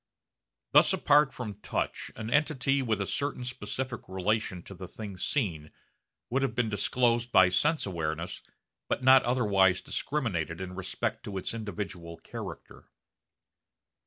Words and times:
Thus 0.71 0.93
apart 0.93 1.31
from 1.31 1.51
the 1.51 1.59
touch 1.59 2.09
an 2.15 2.31
entity 2.31 2.81
with 2.81 2.99
a 2.99 3.05
certain 3.05 3.43
specific 3.43 4.01
relation 4.07 4.63
to 4.63 4.73
the 4.73 4.87
thing 4.87 5.15
seen 5.19 5.71
would 6.31 6.41
have 6.41 6.55
been 6.55 6.69
disclosed 6.69 7.31
by 7.31 7.49
sense 7.49 7.85
awareness 7.85 8.41
but 8.89 9.03
not 9.03 9.21
otherwise 9.25 9.79
discriminated 9.79 10.59
in 10.59 10.73
respect 10.73 11.23
to 11.25 11.37
its 11.37 11.53
individual 11.53 12.17
character. 12.17 12.89